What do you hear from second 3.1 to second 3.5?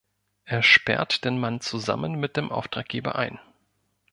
ein.